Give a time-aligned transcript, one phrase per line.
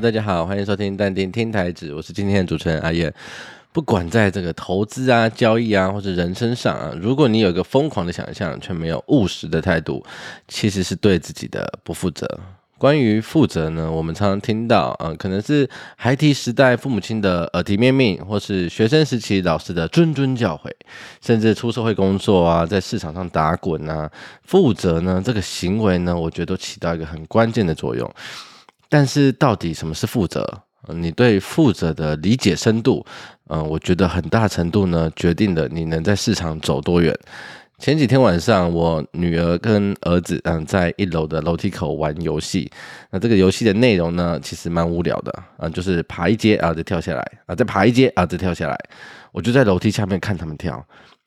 [0.00, 3.12] 大家好，欢迎收听淡定听台子，我是今天的主持人阿燕。
[3.72, 10.04] 不管在这个投资啊、交易啊，或者人生上啊，如果你有一个疯狂的想象，却没有务实的态度，
[10.46, 12.28] 其实是对自己的不负责。
[12.78, 20.70] 关于负责呢，我们常常听到，啊、呃，可能是孩提时代父母亲的耳提面命，或是学生时期老师的谆谆教诲，
[21.20, 24.08] 甚至出社会工作啊，在市场上打滚啊，
[24.44, 28.08] 负责呢，这个行为呢，我觉得都起到一个很关键的作用。
[28.88, 30.62] 但是，到底什么是负责？
[30.94, 33.04] 你对负责的理解深度，
[33.48, 37.14] 嗯、我觉得很大程度呢，决定了你能在市场走多远。
[37.78, 42.70] 前几天晚上，我女儿跟儿子，嗯，在一楼的楼梯口玩游戏。
[43.10, 48.76] 那这个游戏的内容呢，其实蛮无聊的，啊，就是爬一阶啊，再跳下来，啊，再爬一阶啊，再跳下来。
[49.30, 50.82] 我就在楼梯下面看他们跳，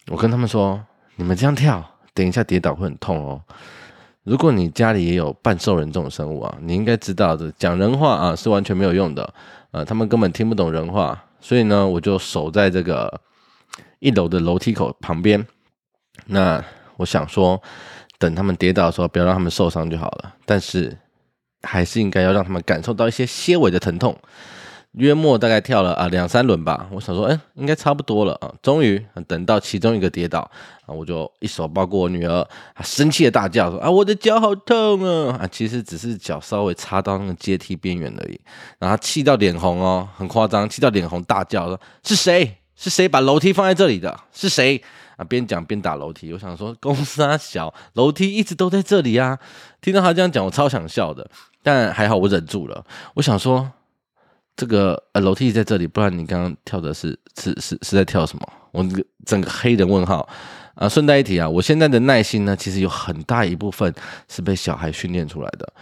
[0.08, 0.84] 我跟他们说
[1.16, 3.42] ：“你们这样跳，等一下跌倒会很痛哦。”
[4.24, 9.34] 如果你家里也有半兽人这种生物啊，你应该知道的，讲人话啊是完全没有用的，
[9.72, 13.20] 呃，他们根本听不懂人话，所以呢，我就守在这个
[14.00, 15.44] 一楼的楼梯口旁边。
[16.28, 16.64] 那
[16.98, 17.60] 我想说，
[18.20, 20.36] 等他们跌倒的时候，不要让他们受伤就好了。
[20.46, 20.96] 但是
[21.64, 24.16] 还是应该要让他们感受到一些些微的疼痛。
[24.94, 28.54] 约莫大概跳了啊两三轮吧，我想说，哎，应该差不多了啊。
[28.62, 30.40] 终于等到其中一个跌倒
[30.86, 32.42] 啊，我就一手抱过我女儿，
[32.74, 38.38] 啊生气的大叫说：“啊，我的脚好痛啊！”啊，其实只是脚稍微插到那个阶梯边缘而已。
[38.80, 42.58] 然后气到脸红哦，很夸张，气到脸红大叫说：“是谁？
[42.76, 44.20] 是谁把楼梯放在这里的？
[44.34, 44.84] 是谁？”
[45.16, 46.34] 啊，边讲边打楼梯。
[46.34, 49.40] 我想说，公司啊小，楼梯一直都在这里啊。
[49.80, 51.30] 听到他这样讲，我超想笑的，
[51.64, 52.84] 但还好我忍住了。
[53.14, 53.72] 我想说。
[54.56, 58.48] 这个呃楼梯在这里，不然你刚刚跳的是是是是在跳什么？
[58.72, 58.86] 我
[59.26, 60.28] 整个黑人问号
[60.76, 60.88] 啊！
[60.88, 63.94] 顺带一提啊，我现在的耐心呢，其实有很大一部分
[64.30, 65.74] 是被小孩训练出来的。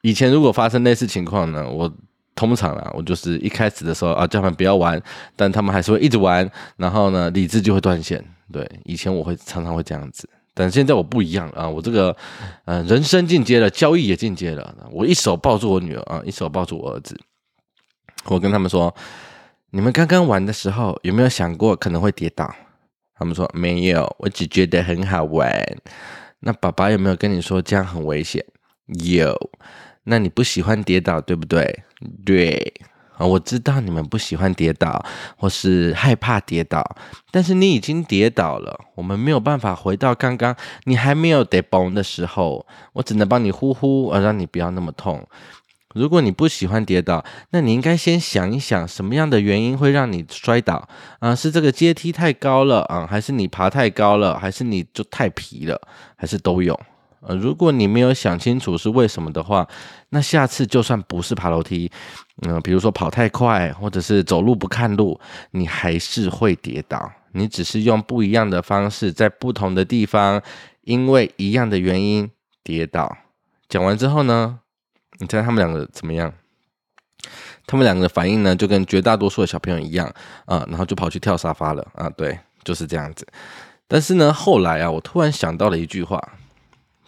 [0.00, 1.92] 以前如果发生类似情况呢，我
[2.34, 5.00] 通常啊，我就是一开始的时候啊，叫他们不要玩，
[5.36, 8.24] 但他们还是会一直玩，然后呢，理智就会断线。
[8.50, 12.16] 对，以前我会常常会这样子，但现在我不一样啊，我这个
[12.64, 17.14] 呃人生进阶了，交易也进阶了，我一手抱住我女儿啊，一手抱住我儿子。
[18.24, 18.94] 我跟他们说
[19.70, 22.52] ：“你们刚刚玩的时候有没有想过可能会跌倒？”
[23.14, 25.50] 他们说：“没有，我只觉得很好玩。”
[26.40, 28.44] 那爸爸有没有跟你说这样很危险？
[28.86, 29.36] 有。
[30.04, 31.84] 那你不喜欢跌倒，对不对？
[32.24, 32.74] 对。
[33.18, 35.04] 啊，我知道你们不喜欢跌倒，
[35.36, 36.82] 或是害怕跌倒，
[37.30, 42.66] 但是你已经跌倒了，我们没有办法回到刚刚你还没有跌崩的时候。
[42.94, 45.24] 我只能帮你呼呼，而让你不要那么痛。
[45.94, 50.88] 如果你不喜欢跌倒，那你应该先想一想，什么样的原因会让你摔倒
[51.20, 51.34] 啊？
[51.34, 55.80] 是这个阶梯太高了啊，还是你爬太高了，还是你就太皮了，
[56.16, 56.78] 还是都有？
[57.20, 59.68] 呃，如果你没有想清楚是为什么的话，
[60.08, 61.88] 那下次就算不是爬楼梯，
[62.46, 65.20] 嗯，比如说跑太快，或者是走路不看路，
[65.52, 67.12] 你还是会跌倒。
[67.34, 70.42] 你只是用不一样的方式，在不同的地方，
[70.80, 72.28] 因为一样的原因
[72.64, 73.16] 跌倒。
[73.68, 74.58] 讲完之后呢？
[75.18, 76.32] 你猜他们两个怎么样？
[77.66, 80.12] 他们两个的反应呢，就跟绝大多数的小朋友一样
[80.46, 83.26] 啊，然后就跑去跳沙发了啊，对，就是这样子。
[83.86, 86.20] 但是呢，后来啊，我突然想到了一句话，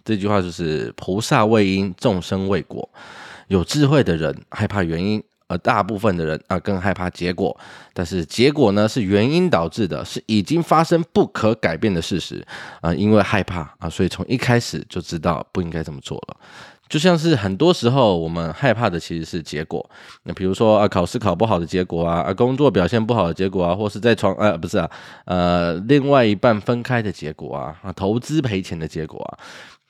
[0.04, 2.88] 这句话就是“菩萨畏因，众生畏果”。
[3.48, 7.58] 有智慧的人害怕原因，而大部分的人啊更害怕结果。
[7.92, 12.46] 但是结果呢，是原因导致的，是已经发生不可改变的事实
[12.80, 16.36] 啊，因为害怕啊，所以从一开始就知道不应该这么做了。
[16.88, 19.88] 就像是很多时候我们害怕的其实是结果，
[20.24, 24.90] 那比如说啊考试考不好的结果啊，啊工作表现不好的结果啊，或是在床呃不是啊
[25.24, 29.38] 呃另外一半分开的结果啊，啊投资赔钱的结果啊，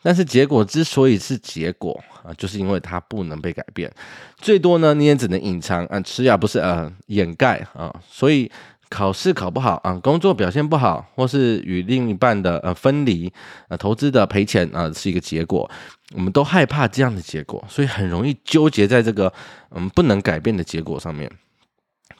[0.02, 3.92] 但是结果之所以是结果啊，就是因为它不能被改变，
[4.36, 8.50] 最多呢你也只能隐藏啊吃药不是呃掩盖啊，所以。
[8.94, 13.32] 考试考不好啊，工作表现不好，或是与另一半的呃分离，
[13.68, 15.68] 呃投资的赔钱啊，是一个结果。
[16.14, 19.32] 我们都害怕这样的结果，所以很容易纠结在这个
[19.74, 21.28] 嗯不能改变的结果上面。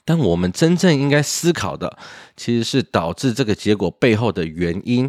[0.05, 1.97] 但我们真正应该思考的，
[2.37, 5.09] 其实是导致这个结果背后的原因。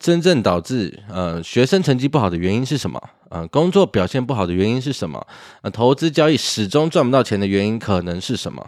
[0.00, 3.00] 真正导致呃学生成绩不好的原因是什么？
[3.30, 5.24] 呃工作表现不好的原因是什么？
[5.62, 8.66] 呃投资交易始终赚不到钱的原因可能是什么？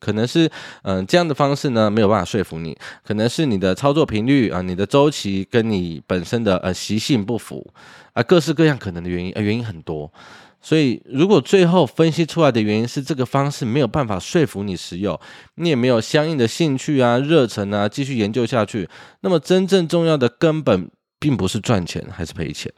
[0.00, 0.50] 可能是，
[0.82, 2.76] 嗯、这样的方式呢，没有办法说服你。
[3.04, 7.72] 可能是你的操作频率啊、你的周期跟你本身的呃习性不符
[8.12, 10.12] 啊、各式各样可能的原因，呃，原因很多。
[10.60, 15.18] 所以，如果最后分析出来的原因是这个方式没有办法说服你使用，
[15.54, 18.88] 你也没有相应的兴趣啊、热忱啊，继续研究下去，
[19.20, 20.90] 那么真正重要的根本
[21.20, 22.72] 并不是赚钱还是赔钱，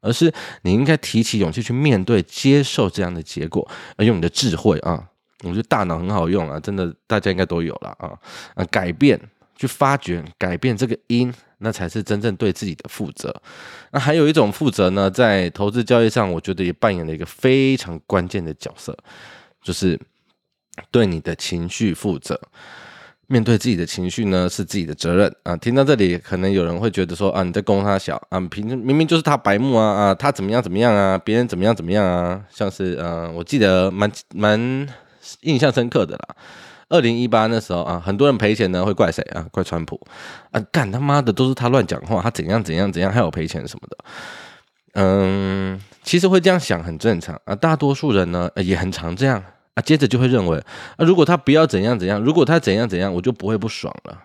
[0.00, 0.32] 而是
[0.62, 5.09] 你应该提起勇气去面对、接受这样的结果，而用你的智慧啊，
[5.42, 8.12] 我觉得大脑很好用啊，真的大家应该都有了啊
[8.54, 9.18] 啊，改变、
[9.56, 13.34] 去发掘、改变这个因，那才是真正对自己的负责。
[13.90, 18.96] 那还有一种负责呢，在投资交易上，我觉得也扮演了一个非常关键的角色，
[19.62, 19.98] 就是
[20.90, 22.40] 对你的情绪负责。
[23.26, 25.56] 面对自己的情绪呢，是自己的责任啊。
[25.56, 34.88] 听到这里，可能有人会觉得说啊，你在供他小啊，平明明就是他白目啊啊，他怎么样怎么样啊，别人怎么样怎么样啊，像是呃，我记得蛮蛮
[35.42, 36.36] 印象深刻的啦。
[36.88, 39.46] 二零一八那时候啊，很多人赔钱呢，会怪谁啊？
[39.52, 40.00] 怪川普
[40.50, 43.96] 啊，干他妈的都是他乱讲话，他怎样怎样怎样，害我赔钱什么的。
[44.94, 49.42] 嗯，其实会这样想很正常啊，大多数人呢也很常这样。
[49.74, 50.58] 啊，接着就会认为，
[50.96, 54.18] 啊，如果他不要怎样怎样，如果他怎样怎样，我就不会不爽了。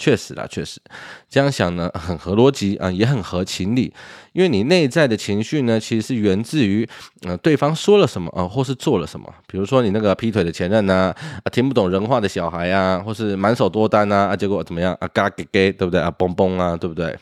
[0.00, 0.80] 确实啦，确实
[1.28, 3.92] 这样想呢， 很合逻辑啊，也很合情理。
[4.32, 6.88] 因为你内在的情绪呢，其实是源自于，
[7.22, 9.28] 呃，对方说了什么啊，或是做了什么。
[9.48, 11.12] 比如说你那个劈腿的前任呐，
[11.42, 17.18] 啊，听不懂人话的小孩啊，或是满手多单啊，啊，结果怎么样啊，嘎给给，对不对啊，嘣嘣啊，对不对？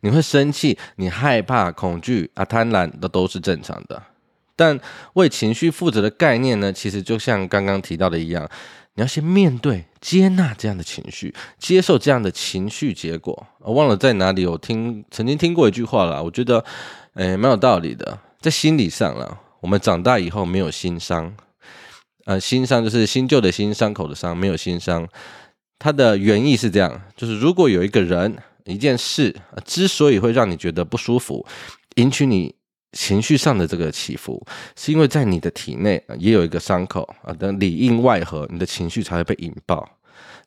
[0.00, 4.02] 你会生气，你害怕、恐惧啊，贪婪的都是正常的。
[4.54, 4.78] 但
[5.14, 8.46] 为情绪负责的概念呢，其实就像刚刚提到的一样，
[8.96, 13.46] 你要先面对、接纳这样的情绪，接受这样的情绪结果。
[13.60, 16.64] 我忘了在哪里有听，曾经听过一句话了，我觉得，
[17.14, 18.18] 诶，蛮有道理的。
[18.40, 21.36] 在心理上了，我们长大以后没有心伤，
[22.24, 25.06] 呃，心伤就是新旧的心，伤口的伤，没有心伤。
[25.78, 31.46] 它的原意是这样，就是如果有一个人、一件事，之所以会让你觉得不舒服，
[31.96, 32.54] 引起你。
[32.96, 34.42] 情绪上的这个起伏，
[34.74, 39.86] 是因为在你的体内也有一个伤口啊，等里应外合，你的情绪才会被引爆。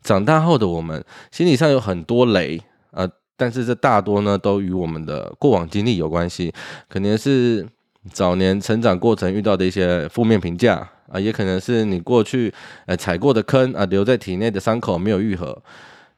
[0.01, 2.60] 长大后的我们，心理上有很多雷
[2.90, 3.07] 啊，
[3.38, 6.51] 但是这大多呢都与我们的过往经历有关系，
[6.88, 7.68] 可能是
[8.12, 12.52] 早年成长过程遇到的一些负面评价啊，也可能是你过去
[12.88, 15.62] 呃踩过的坑啊，留在体内的伤口没有愈合。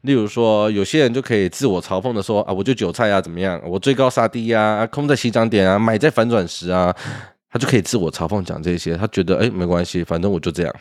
[0.01, 3.61] 例如说，有些人就可以自我嘲讽的说啊，我就韭菜啊，怎么样？
[3.63, 6.95] 我追高杀低，啊，空在起涨点啊，买在反转时啊，
[7.51, 8.97] 他就可以自我嘲讽讲这些。
[8.97, 10.75] 他觉得哎，没关系，反正我就这样。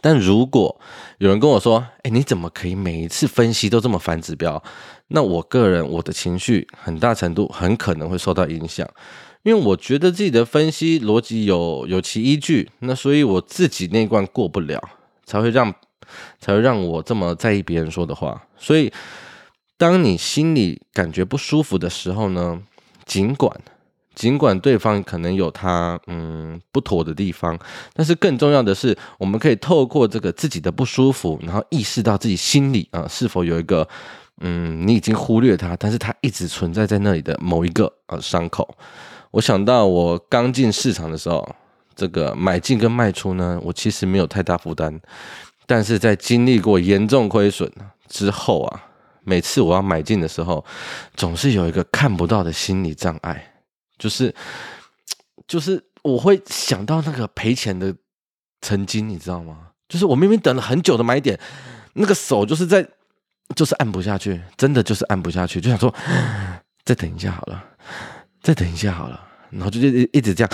[0.00, 0.74] 但如果
[1.18, 4.62] 有人跟我说，哎，你怎么可以每一次分析都这么反指标？
[5.08, 8.88] 那我个人我的情绪很大程度很可能会受到影响，
[9.42, 14.82] 因为我觉得自己的分析逻辑有有其依据，那所以我自己那关过不了，
[15.26, 15.74] 才会让。
[16.40, 18.42] 才会让我这么在意别人说的话。
[18.56, 18.92] 所以，
[19.76, 22.62] 当你心里感觉不舒服的时候呢，
[23.04, 23.52] 尽管
[24.14, 27.58] 尽管对方可能有他嗯不妥的地方，
[27.94, 33.88] 但是更重要的是，我们可以透过这个自己的不舒服，然后意识到自己心里啊是否有一个
[34.40, 38.76] 嗯你已经忽略他，但是他一直存在在那里的某一个呃伤口。
[39.32, 41.44] 我想到我刚进市场的时候，
[41.96, 45.00] 这个买进跟卖出呢，我其实没有太大负担。
[45.66, 47.70] 但是在经历过严重亏损
[48.08, 48.84] 之后啊，
[49.22, 50.64] 每次我要买进的时候，
[51.14, 53.54] 总是有一个看不到的心理障碍，
[53.98, 54.34] 就是
[55.46, 57.94] 就是我会想到那个赔钱的
[58.60, 59.70] 曾经，你知道吗？
[59.88, 61.38] 就是我明明等了很久的买点，
[61.94, 62.86] 那个手就是在
[63.54, 65.94] 就是按不下去，真的就是按不下去，就想说
[66.84, 67.64] 再等一下好了，
[68.42, 70.50] 再等一下好了，然后就一一直这样，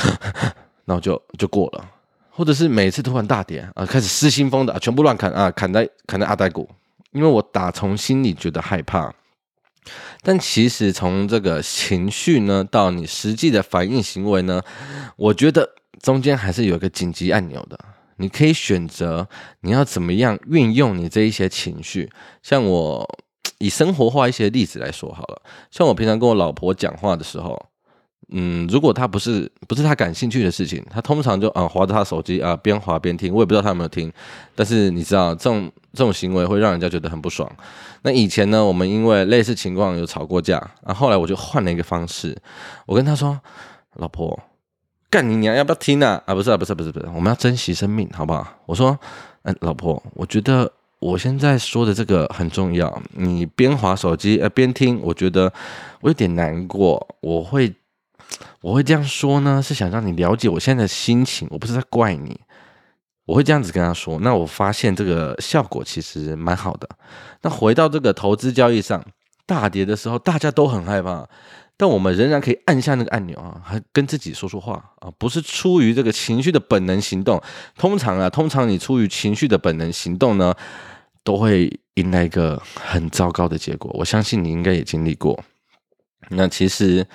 [0.85, 1.85] 然后就就过了。
[2.31, 6.69] 或者是每次突然大跌啊，开始失心疯的，全部乱砍啊，砍在砍在阿呆股，
[7.13, 9.13] 因为我打从心里觉得害怕。
[10.23, 14.63] 但其实从这个情绪呢，到你实际的反应行为呢，
[15.17, 15.69] 我觉得
[16.01, 17.79] 中间还是有一个紧急按钮的。
[18.17, 19.27] 你可以选择
[19.63, 22.11] 你要怎么样运用你这一些情绪。
[22.43, 23.19] 像我
[23.59, 27.70] 以生活化一些例子来说好了，像我平常跟我老婆讲话的时候。
[28.33, 34.13] 嗯，如果他不是不是他感兴趣的事情，他通常就啊划着他手机啊边划边听，我也不知道他有没有听。
[34.55, 37.51] 但是你知道这种这种行为会让人家觉得很不爽。
[38.03, 42.37] 那以前呢，我们因为类似情况有吵过架，啊后来我就换了一个方式，
[42.87, 43.39] 我跟他说
[43.99, 44.39] ：“老婆，
[45.11, 46.23] 干你娘，要不要听啊？
[46.25, 48.97] 啊不是啊不是不是不是，我们要珍惜生命，好不好？”我说
[49.43, 50.71] ：“嗯，老婆，我觉得
[51.01, 55.53] 我现在说的这个很重要，你边划手机呃边听，我觉得
[56.01, 57.75] 我有点难过，我会。”
[58.61, 62.41] 我会这样说呢，是想让你了解我现在的心情，我不是在怪你。
[63.27, 66.89] 我会这样子跟他说，那我发现这个效果其实蛮好的。
[67.43, 69.05] 那回到这个投资交易上，
[69.47, 71.29] 大跌的时候大家都很害怕，
[71.77, 77.41] 但我们仍然可以按下那个按钮啊，还跟自己说说话啊，不是出于这个情绪的本能行动。
[77.79, 80.53] 通常啊，通常你出于情绪的本能行动呢，
[81.23, 83.91] 都会迎来一个很糟糕的结果。
[83.95, 85.39] 我相信你应该也经历过。
[86.31, 87.07] 那其实。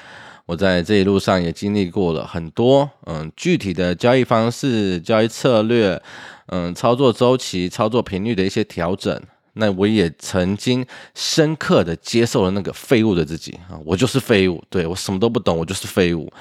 [0.45, 6.01] 我在这一路上也经历过了很多，嗯，具体的交易方式、交易策略，
[6.47, 9.19] 嗯，操作周期、操作频率的一些调整。
[9.57, 16.31] 那我也曾经深刻的接受了那个废物的自己啊，我就是废物，对，我什么都不懂，我就是废物。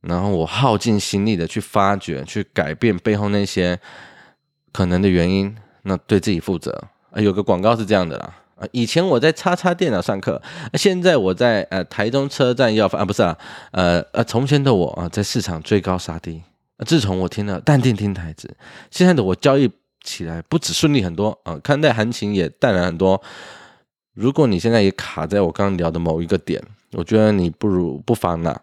[0.00, 3.78] 然后我耗尽心力的去发掘、去改变背后那些
[4.72, 6.72] 可能的原因，那对自己负责。
[7.10, 10.42] 啊，有个广告是这样的啦，啊，以前我在叉叉电脑上课，
[10.74, 13.38] 现在我在呃台中车站要饭啊，不是啊，
[13.70, 16.42] 呃呃，从前的我啊在市场追高杀低，
[16.84, 18.56] 自从我听了淡定听台子，
[18.90, 19.70] 现在的我交易。
[20.04, 23.20] 起来不止顺利很多啊，看待行情也淡然很多。
[24.14, 28.56] 如果你现在也卡在我刚刚聊的某一个点，我觉得你不如不妨呢，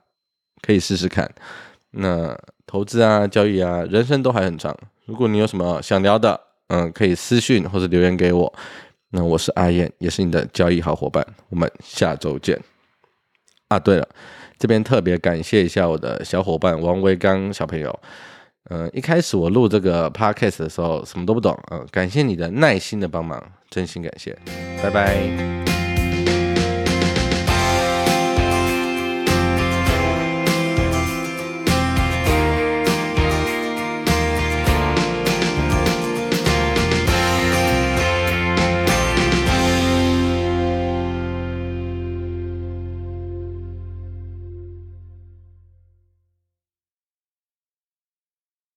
[0.62, 1.30] 可以试试看。
[1.92, 2.34] 那
[2.66, 4.74] 投资啊、交易啊、人生都还很长。
[5.04, 8.54] 如果你有什么想聊的，嗯，可以私信或者留言给我。
[9.16, 11.24] 那我是阿燕，也是你的交易好伙伴。
[11.50, 12.60] 我们下周见。
[13.68, 14.10] 啊，对了，
[14.58, 18.00] 这边特别感谢一下我的小伙伴王维刚小朋友。
[18.72, 21.56] 嗯，一开始我录这个 podcast 的时候，什么都不懂。
[21.70, 23.40] 嗯，感谢你的耐心的帮忙，
[23.70, 24.36] 真心感谢，
[24.82, 25.83] 拜拜。